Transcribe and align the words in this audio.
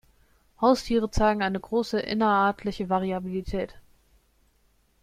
Haustiere 0.59 1.11
zeigen 1.11 1.43
eine 1.43 1.59
große 1.59 1.99
innerartliche 1.99 2.89
Variabilität. 2.89 3.75